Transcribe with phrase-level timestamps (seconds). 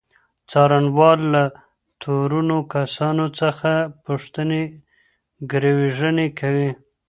[0.49, 1.43] څارنوال له
[2.01, 3.71] تورنو کسانو څخه
[4.05, 4.63] پوښتني
[5.51, 6.69] ګروېږنې کوي.